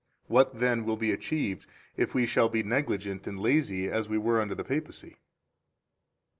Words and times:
What, 0.25 0.57
then, 0.57 0.83
will 0.83 0.97
be 0.97 1.11
achieved 1.11 1.67
if 1.95 2.15
we 2.15 2.25
shall 2.25 2.49
be 2.49 2.63
negligent 2.63 3.27
and 3.27 3.39
lazy 3.39 3.87
as 3.87 4.09
we 4.09 4.17
were 4.17 4.41
under 4.41 4.55
the 4.55 4.63
Papacy? 4.63 5.17